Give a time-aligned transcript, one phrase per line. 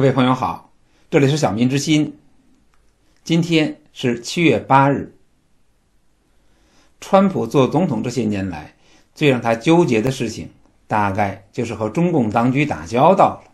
[0.00, 0.72] 各位朋友好，
[1.10, 2.16] 这里是小民之心。
[3.22, 5.14] 今天是七月八日。
[7.02, 8.74] 川普做总统这些年来，
[9.14, 10.48] 最让他纠结的事情，
[10.86, 13.52] 大概就是和中共当局打交道了。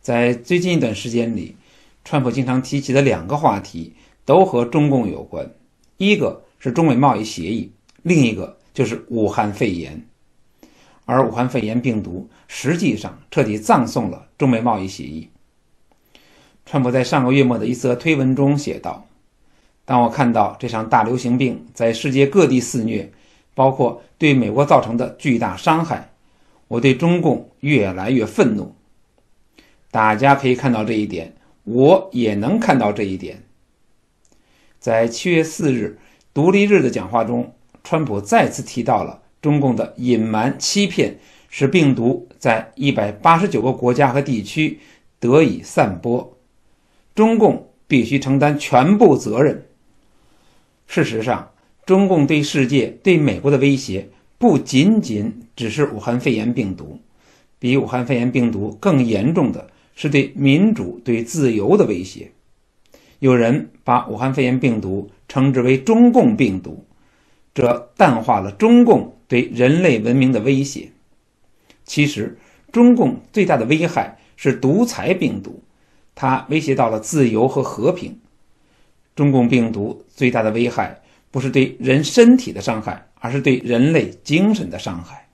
[0.00, 1.54] 在最近一段时间里，
[2.04, 3.94] 川普经常提起的两个话题
[4.24, 5.48] 都和中共有关，
[5.98, 7.70] 一个是中美贸易协议，
[8.02, 10.04] 另一个就是武汉肺炎。
[11.04, 15.30] 而武汉肺炎病毒实际上彻底葬送了中美贸易协议。
[16.66, 19.06] 川普在上个月末的一则推文中写道
[19.84, 23.12] ：“当我看到这场大流行病在世界各地肆虐，
[23.54, 26.10] 包括对美国造成的巨大伤害，
[26.68, 28.74] 我对中共越来越愤怒。
[29.90, 33.42] 大家可以看到这一点，我也能看到这一点。”
[34.80, 35.98] 在七月四日
[36.32, 44.80] 独立日的讲话中，川普再次提到了中共的隐瞒欺骗，使病毒在一百八十九个国家和地区
[45.20, 46.36] 得以散播。
[47.14, 49.66] 中共必须承担全部责任。
[50.86, 51.50] 事实上，
[51.86, 57.00] 中共对世界、对美国的威胁不仅仅只是武汉肺炎病毒，
[57.58, 62.32] 比武汉肺炎病毒更严重的是对民主、对自由的威胁。
[63.20, 66.84] 有人把武汉肺炎病毒称之为“中共病毒”，
[67.54, 70.90] 这淡化了中共对人类文明的威胁。
[71.84, 72.36] 其实，
[72.72, 75.62] 中共最大的危害是独裁病毒。
[76.14, 78.18] 它威胁到了自由和和平。
[79.16, 85.28] 中共病毒最大的危害不是对人身体的伤害，而是对人类精神的伤害。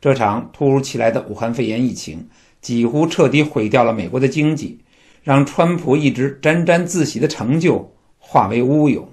[0.00, 2.28] 这场突如其来的武汉肺炎疫情
[2.60, 4.78] 几乎彻底毁掉了美国的经济，
[5.22, 9.12] 让川普一直沾沾自喜的成就化为乌有。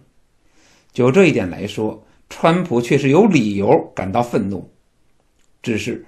[0.91, 4.69] 就这一点来说，川普确实有理由感到愤怒。
[5.61, 6.05] 只是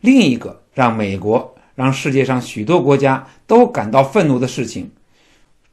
[0.00, 1.54] 另一个让美国。
[1.78, 4.90] 让世界上许多国家都感到愤怒的事情，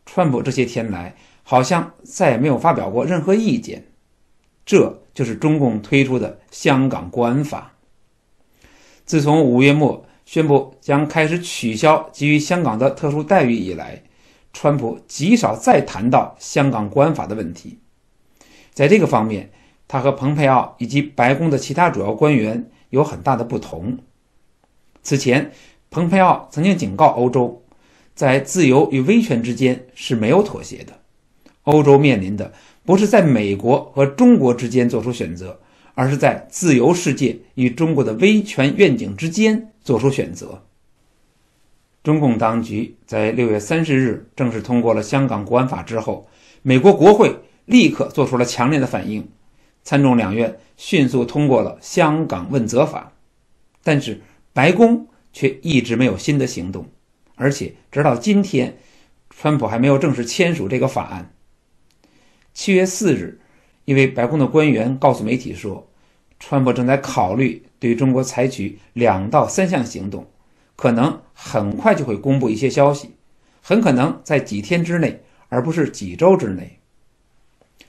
[0.06, 3.88] 川普这些天来好像再也没有发表过任何意见。
[4.64, 7.74] 这就是中共推出的香港国安法。
[9.04, 14.04] 自从五月末宣布将开始取消给予香港的特殊待遇以来，
[14.54, 17.80] 川普极少再谈到香港国安法的问题。
[18.74, 19.50] 在这个方面，
[19.88, 23.98] 他和蓬佩奥以及白宫的其他主要官员有很大的不同。
[25.02, 25.52] 此前。
[25.90, 27.64] 蓬佩奥曾经警告欧洲，
[28.14, 30.94] 在自由与威权之间是没有妥协的。
[31.64, 32.54] 欧洲面临的
[32.84, 35.60] 不是在美国和中国之间做出选择，
[35.94, 40.62] 而是在自由世界与中国的威权愿景之间做出选择。
[42.04, 46.28] 中共当局在六月三十日正式通过了香港国安法之后，
[46.62, 47.36] 美国国会
[47.66, 49.28] 立刻做出了强烈的反应，
[49.84, 53.14] 参众两院迅速通过了香港问责法，
[53.82, 54.22] 但是
[54.52, 55.08] 白宫。
[55.36, 56.90] 却一直没有新的行动，
[57.36, 58.78] 而且直到今天，
[59.30, 61.34] 川普还没有正式签署这个法案。
[62.54, 63.42] 七月四日，
[63.84, 65.90] 一位白宫的官员告诉媒体说，
[66.40, 70.26] 川普正在考虑对中国采取两到三项行动，
[70.78, 73.10] 可能很快就会公布一些消息，
[73.62, 76.80] 很可能在几天之内，而不是几周之内。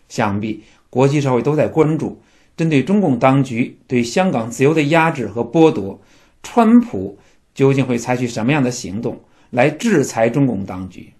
[0.09, 2.21] 想必国际社会都在关注，
[2.57, 6.01] 针对中共当局对香港自由的压制和剥夺，
[6.43, 7.17] 川普。
[7.57, 9.19] 究竟会采取什么样的行动
[9.49, 11.15] 来制裁中共当局？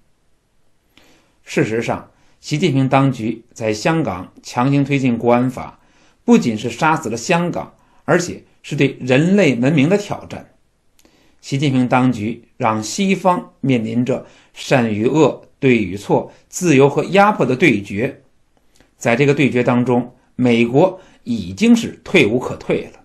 [1.43, 2.11] 事实上，
[2.41, 5.81] 习近平当局在香港强行推进国安法，
[6.27, 7.75] 不仅是杀死了香港，
[8.05, 10.51] 而且是对人类文明的挑战。
[11.41, 18.21] 习近平当局让西方面临着善与恶、对与错、自由和压迫的对决，
[18.99, 23.01] 在这个对决当中，美国已经是退无可退了。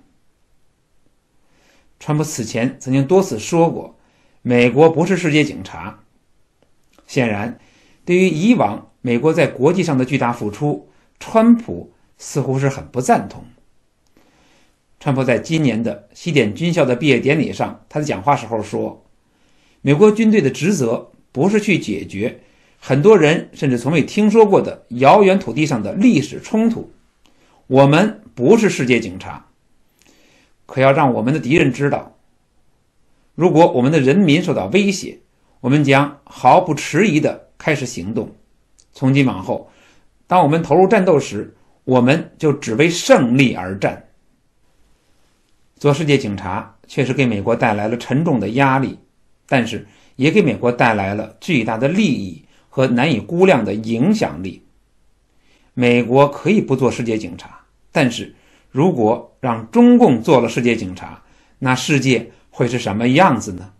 [2.01, 3.95] 川普此前曾经多次说过，
[4.41, 5.99] 美国不是世界警察。
[7.05, 7.59] 显然，
[8.03, 10.89] 对于以往美国在国际上的巨大付出，
[11.19, 13.45] 川普似乎是很不赞同。
[14.99, 19.05] 川普在今年的西点军校的毕业典礼上，他的讲话时候说
[19.81, 22.39] ：“美国军队的职责不是去解决
[22.79, 26.91] 很多人甚至从未听说过的遥远土地上的历史冲突。
[27.67, 29.45] 我们不是世界警察。”
[30.71, 32.15] 可要让我们的敌人知道，
[33.35, 35.19] 如果我们的人民受到威胁，
[35.59, 38.33] 我们将毫不迟疑地开始行动。
[38.93, 39.69] 从今往后，
[40.27, 41.53] 当我们投入战斗时，
[41.83, 44.07] 我们就只为胜利而战。
[45.75, 48.97] 做世界警察确实给美国带来了沉重的压力，
[49.49, 49.85] 但是
[50.15, 54.63] 也给美国带来了巨大的利益和难以估量的影响力。
[55.73, 57.59] 美国可以不做世界警察，
[57.91, 58.33] 但是。
[58.73, 61.23] 如果让中共做了世界警察，
[61.59, 63.73] 那世界会是什么样子呢？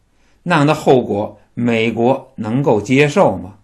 [0.43, 3.59] 那样的后果美国能够接受吗？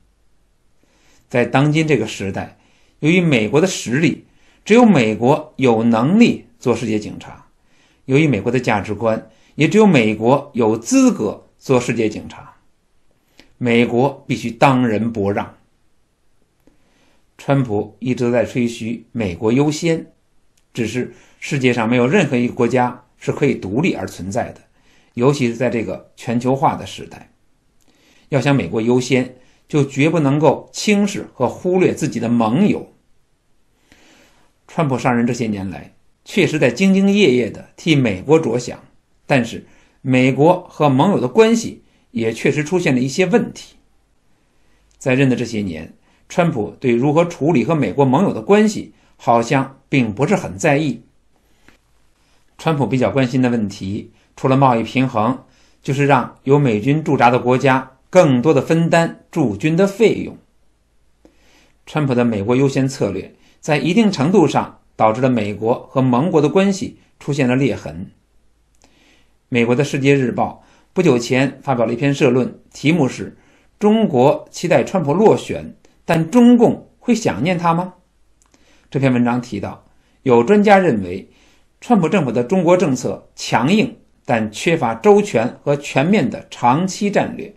[1.27, 2.57] 在当今这个时代，
[2.99, 4.25] 由于美国的实力，
[4.63, 7.47] 只有美国有能力做世界警察；
[8.05, 12.53] 由于美国的价值观，也只有美国有资格做世界警察。
[13.57, 15.55] 美国必须当仁不让。
[17.39, 20.11] 川普一直在吹嘘“美国优先”，
[20.73, 21.13] 只是
[21.49, 24.59] 世界上没有任何一个国家是可以独立而存在的，
[25.13, 27.31] 尤其是在这个全球化的时代。
[28.27, 32.91] 要想美国优先，就绝不能够轻视和忽略自己的盟友。
[34.67, 35.93] 川普上任这些年来，
[36.25, 38.83] 确实在兢兢业业地替美国着想，
[39.25, 39.65] 但是
[40.01, 43.75] 美国和盟友的关系也确实出现了一些问题。
[44.97, 45.93] 在任的这些年，
[46.27, 51.03] 川普对如何处理和美国盟友的关系，好像并不是很在意。
[52.57, 55.43] 川普比较关心的问题，除了贸易平衡，
[55.81, 60.37] 就是让有美军驻扎的国家更多的分担驻军的费用。
[61.85, 68.11] 川普的美国优先策略，在一定程度上导致了美国和盟国的关系出现了裂痕。
[69.49, 70.63] 美国的《世界日报》
[70.93, 73.37] 不久前发表了一篇社论，题目是
[73.79, 75.75] “中国期待川普落选”。
[76.03, 77.95] 但中共会想念他吗？
[78.89, 79.85] 这篇文章提到，
[80.23, 81.29] 有专家认为，
[81.79, 87.53] 川普政府的中国政策强硬，但缺乏周全和全面的长期战略，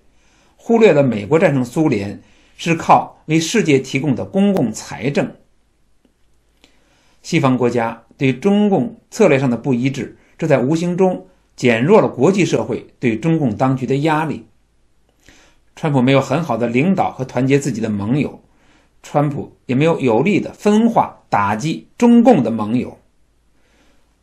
[0.57, 2.23] 忽略了美国战胜苏联
[2.57, 5.33] 是靠为世界提供的公共财政。
[7.23, 11.27] 西方国家对中共策略上的不一致，这在无形中
[11.57, 14.47] 减弱了国际社会对中共当局的压力。
[15.75, 18.43] 川普没有很好的领导和团结自己的盟友，
[19.03, 22.99] 川普也没有有力的分化打击中共的盟友。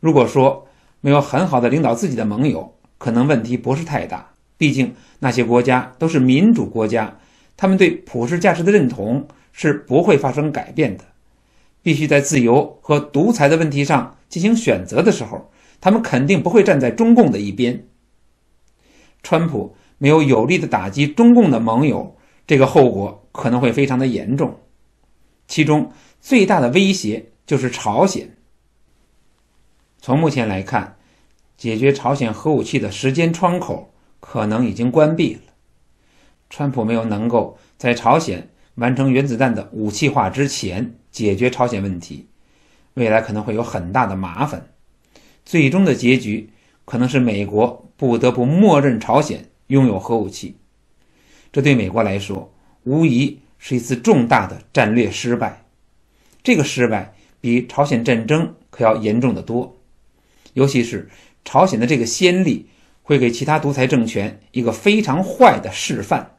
[0.00, 0.66] 如果说
[1.00, 4.30] 没有很好的领导自己的盟友，可能问题不是太大。
[4.56, 7.18] 毕竟那些国家都是民主国家，
[7.56, 11.04] 他们对普世价值的认同是不会发生改变的。
[11.82, 15.50] 必须在自由和独裁的问题上进行选择的时候，
[15.80, 17.84] 他们肯定不会站在中共的一边。
[19.22, 19.74] 川普。
[20.00, 22.16] 没有有力的打击中共的盟友，
[22.46, 24.60] 这个后果可能会非常的严重。
[25.48, 25.90] 其中
[26.20, 28.37] 最大的威胁就是朝鲜。
[30.00, 30.96] 从目前来看，
[31.56, 35.40] 解决朝鲜核武器的时间窗口可能已经关闭了。
[36.50, 42.28] 川普没有能够在朝鲜完成原子弹的武器化之前解决朝鲜问题，
[42.94, 44.70] 未来可能会有很大的麻烦。
[45.44, 46.50] 最终的结局
[46.84, 49.44] 可能是美国不得不默认朝鲜。
[49.68, 50.56] 拥有核武器，
[51.52, 52.50] 这对美国来说
[52.84, 55.62] 无疑是一次重大的战略失败。
[56.42, 59.76] 这个失败比朝鲜战争可要严重的多，
[60.58, 61.08] 尤其是
[61.44, 62.66] 朝鲜的这个先例
[63.04, 66.38] 会给其他独裁政权一个非常坏的示范。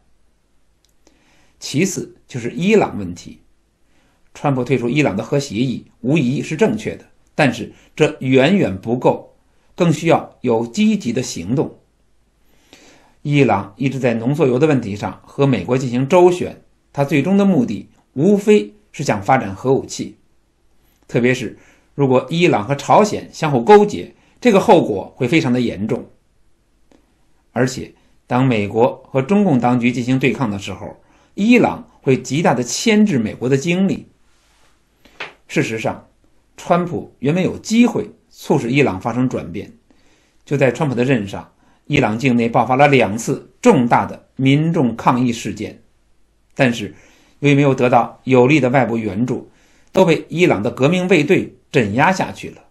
[1.58, 3.40] 其次就是伊朗问题，
[4.34, 9.38] 川普退出伊朗的核协议无疑是正确的，但是这远远不够，
[9.74, 11.80] 更需要有积极的行动。
[13.22, 16.62] 伊朗一直在浓缩铀的问题上和美国进行周旋，
[16.92, 20.18] 它最终的目的无非是想发展核武器。
[21.08, 21.58] 特别是
[21.96, 26.10] 如果伊朗和朝鲜相互勾结，这个后果会非常的严重。
[27.52, 27.94] 而且，
[28.28, 31.02] 当美国和中共当局进行对抗的时候，
[31.34, 34.08] 伊朗会极大的牵制美国的精力。
[35.48, 36.08] 事实上，
[36.58, 39.74] 川普原本有机会促使伊朗发生转变，
[40.46, 41.52] 就在川普的任上。
[41.88, 45.82] 伊朗境内爆发了两次重大的民众抗议事件，
[46.54, 46.94] 但是
[47.40, 49.50] 由于没有得到有力的外部援助，
[49.92, 52.62] 都被伊朗的革命卫队镇压下去了，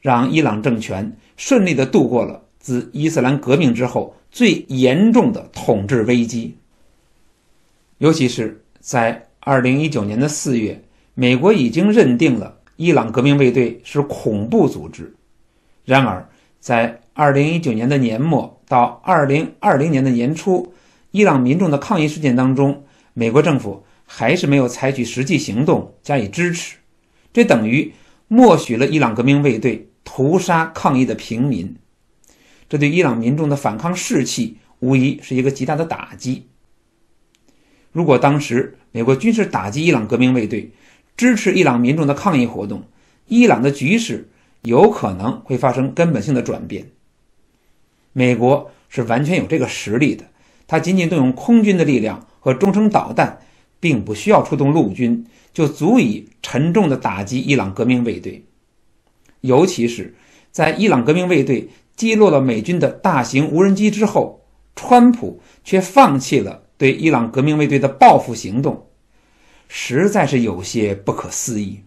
[0.00, 6.56] 让伊朗政权顺利地度过了自伊斯兰革命之后最严重的统治危机。
[7.98, 10.82] 尤其是在2019年的四月，
[11.14, 15.14] 美国已经认定了伊朗革命卫队是恐怖组织，
[15.84, 16.28] 然而
[16.60, 17.00] 在。
[17.18, 20.72] 二零一九年的年末到二零二零年的年初，
[21.10, 26.76] 伊朗民众的抗议事件当中，美国政府还是没有采取实际行动加以支持，
[27.32, 27.92] 这等于
[28.28, 31.74] 默许了伊朗革命卫队屠杀抗议的平民，
[32.68, 36.46] 这对伊朗民众的反抗士气无疑是一个极大的打击。
[37.90, 40.70] 如果当时美国军事打击伊朗革命卫队，
[41.16, 42.84] 支持伊朗民众的抗议活动，
[43.26, 44.28] 伊朗的局势
[44.62, 46.90] 有可能会发生根本性的转变。
[48.12, 50.24] 美国是完全有这个实力的，
[50.66, 53.40] 它仅仅动用空军的力量和中程导弹，
[53.80, 58.44] 并不需要出动陆军，就足以沉重地打击伊朗革命卫队。
[59.40, 60.14] 尤其是
[60.50, 64.44] 在伊朗革命卫队击落了美军的大型无人机之后，
[64.74, 68.86] 川普却放弃了对伊朗革命卫队的报复行动，
[69.68, 71.80] 实在是有些不可思议。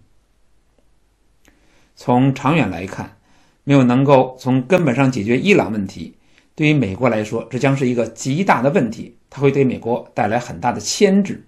[1.95, 3.17] 从长远来看，
[3.63, 6.15] 没有能够从根本上解决伊朗问题，
[6.55, 11.45] 对于美国来说，这将是一个极大的问题，它会对美国带来很大的牵制。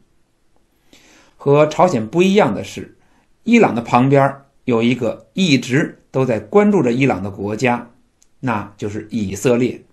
[1.43, 2.95] 和朝鲜不一样的是，
[3.43, 4.33] 伊朗的旁边
[4.63, 7.89] 有一个一直都在关注着伊朗的国家，
[8.39, 9.83] 那就是以色列。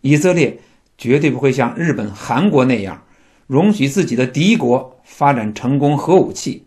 [0.00, 0.60] 以色列
[0.96, 3.02] 绝对不会像日本、韩国那样，
[3.48, 6.66] 容许自己的敌国发展成功核武器。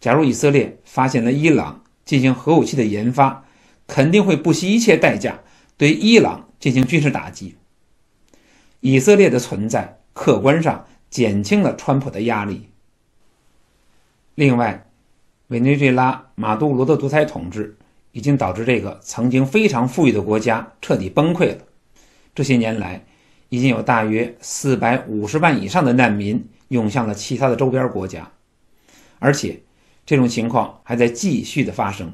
[0.00, 3.44] 假如以色列发现了伊朗进行核武器的研发，
[3.86, 5.40] 肯定会不惜一切代价
[5.76, 7.56] 对伊朗进行军事打击。
[8.80, 12.70] 以色列的存在，客观上减轻了川普的压力。
[14.36, 14.86] 另外，
[15.48, 17.78] 委内瑞拉马杜罗的独裁统治
[18.12, 21.64] 已经导致这个曾经非常富裕的国家彻底崩溃了。
[22.34, 23.06] 这些年来，
[23.48, 28.30] 已经有大约四百五十万以上的难民涌向了其他的周边国家，
[29.18, 29.62] 而且
[30.04, 32.12] 这种情况还在继续的发生。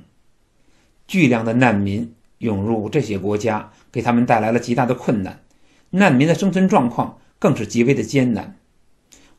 [1.08, 5.42] 巨量的难民涌入这些国家，给他们带来了极大的困难，
[5.90, 8.56] 难民的生存状况更是极为的艰难。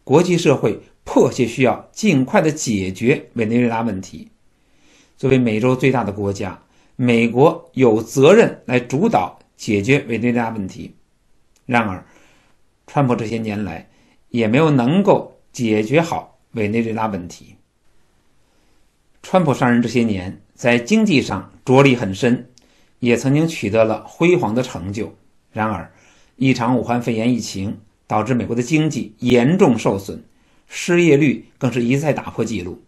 [0.04, 4.30] 国际社会迫切需要尽快的解决委内瑞拉问题。
[5.18, 6.60] 作为美洲最大的国家，
[6.96, 9.40] 美国有责任来主导。
[9.56, 10.94] 解决委内瑞拉问题，
[11.66, 12.04] 然而，
[12.86, 13.88] 川普这些年来
[14.28, 17.56] 也没有能够解决好委内瑞拉问题。
[19.22, 22.50] 川普上任这些年，在经济上着力很深，
[23.00, 25.16] 也曾经取得了辉煌的成就。
[25.54, 25.90] 然而，
[26.36, 30.22] 一场武汉肺炎疫情导致美国的经济严重受损，
[30.76, 32.82] 失业率更是一再打破纪录，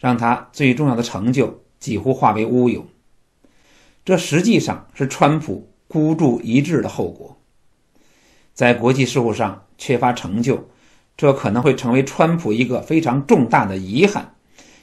[0.00, 2.84] 让他最重要的成就几乎化为乌有。
[4.04, 5.70] 这实际上是川普。
[5.88, 7.38] 孤注一掷的后果，
[8.52, 10.68] 在国际事务上缺乏成就，
[11.16, 14.34] 这可能会成为川普一个非常重大的遗憾，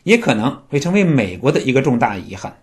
[0.03, 2.57] 也可能会成为美国的一个重大遗憾。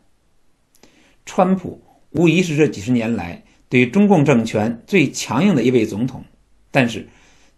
[1.26, 6.24] 川普无疑是这几十年来对中共政权最强硬的一位总统，
[6.70, 7.06] 但是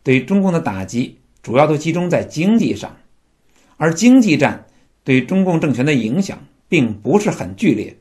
[0.03, 2.97] 对中共的打击主要都集中在经济上，
[3.77, 4.67] 而经济战
[5.05, 7.97] 对中共政权的影响并不是很剧烈，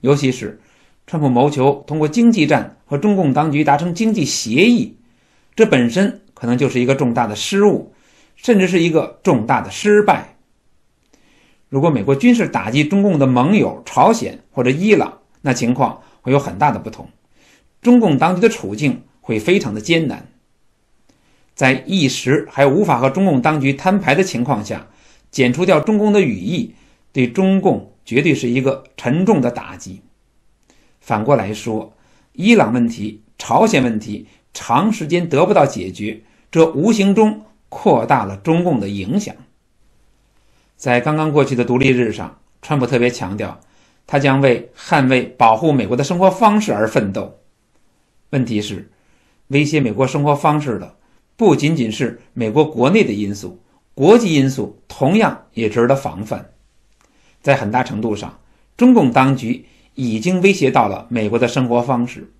[0.00, 0.60] 尤其是。
[1.08, 4.96] 川普谋求通过经济战和中共当局达成经济协议，
[5.54, 7.94] 这本身可能就是一个重大的失误，
[8.34, 10.34] 甚至是一个重大的失败。
[11.68, 17.08] 如果美国军事打击中共的盟友朝鲜或者伊朗，那情况会有很大的不同，
[17.80, 20.26] 中共当局的处境会非常的艰难。
[21.56, 24.86] 在一时还无法和中共当局摊牌的情况下，
[25.30, 26.74] 剪除掉中共的羽翼，
[27.12, 30.02] 对中共绝对是一个沉重的打击。
[31.00, 31.94] 反过来说，
[32.34, 36.20] 伊朗问题、朝鲜问题长时间得不到解决，
[36.50, 39.34] 这无形中扩大了中共的影响。
[40.76, 43.58] 在刚刚过去的独立日上，川普特别强调，
[44.06, 47.38] 他将为捍卫、保护美国的生活方式而奋斗。
[48.28, 48.90] 问题是，
[49.46, 50.96] 威胁美国生活方式的
[51.36, 53.60] 不仅仅是美国国内的因素，
[53.94, 56.50] 国际因素同样也值得防范。
[57.42, 58.38] 在很大程度上，
[58.76, 59.66] 中共当局。
[59.98, 62.30] 已经威胁到了美国的生活方式。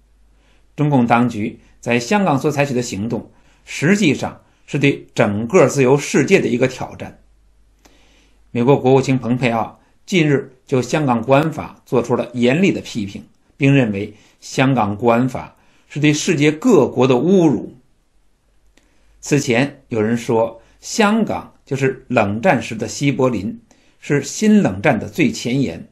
[0.76, 3.30] 中共当局在香港所采取的行动，
[3.64, 7.18] 实际上是对整个自由世界的一个挑战。
[8.50, 13.24] 美国国务卿蓬佩奥近日就香港国安法做出了严厉的批评，
[13.56, 15.56] 并认为香港国安法
[15.88, 17.74] 是对世界各国的侮辱。
[19.28, 23.60] 此前有人说，香港就是冷战时的西柏林，
[23.98, 25.88] 是新冷战的最前沿。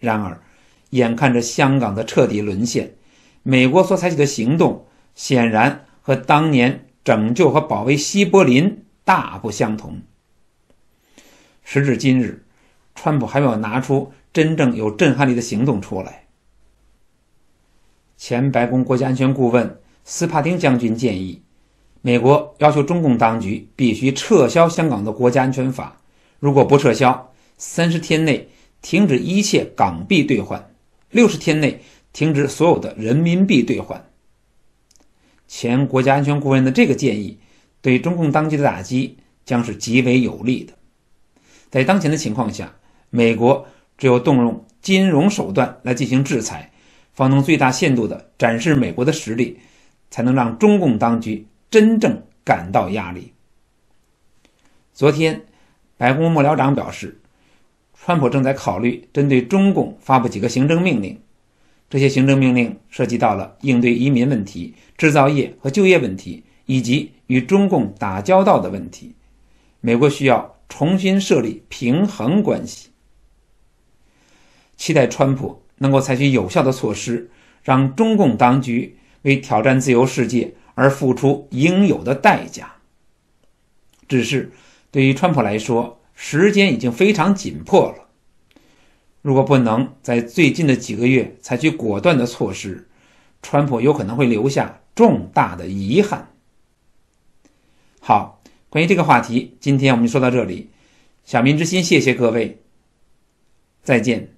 [0.00, 0.42] 然而，
[0.90, 2.96] 眼看着香港的彻底沦陷，
[3.44, 10.02] 美国所采取的行动显然和当年拯救和保卫西柏林大不相同。
[11.62, 12.44] 时至今日，
[12.96, 16.26] 川普还没有拿出真正有震撼力的行动出来。
[18.16, 21.40] 前白宫国家安全顾问斯帕丁将军建议，
[22.08, 26.00] 美国要求中共当局必须撤销香港的国家安全法，
[26.38, 28.48] 如果不撤销，三十天内
[28.80, 30.70] 停止一切港币兑换。
[31.10, 31.82] 六十天内
[32.14, 34.02] 停止所有的人民币兑换。
[35.46, 37.38] 前国家安全顾问的这个建议，
[37.82, 40.72] 对中共当局的打击将是极为有利的。
[41.68, 42.74] 在当前的情况下，
[43.10, 43.66] 美国
[43.98, 46.70] 只有动用金融手段来进行制裁，
[47.12, 49.58] 方能最大限度地展示美国的实力，
[50.10, 53.32] 才能让中共当局真正感到压力。
[54.92, 55.44] 昨天，
[55.96, 57.20] 白宫幕僚长表示。
[58.00, 61.20] 川普正在考虑针对中共发布几个行政命令，
[61.90, 69.14] 这些行政命令涉及到了应对移民问题、制造业和就业问题，以及与中共打交道的问题。
[69.82, 72.88] 美国需要重新设立平衡关系，
[74.76, 77.30] 期待川普能够采取有效的措施，
[77.62, 82.76] 让中共当局为挑战自由世界而付出应有的代价。
[84.06, 84.52] 只是
[84.92, 88.08] 对于川普来说，时间已经非常紧迫了。
[89.22, 92.88] 如果不能在最近的几个月采取果断的措施，
[93.42, 96.30] 川普有可能会留下重大的遗憾。
[98.00, 98.36] 好。
[98.70, 100.68] 关于这个话题，今天我们就说到这里。
[101.24, 102.60] 小民之心，谢谢各位，
[103.82, 104.37] 再见。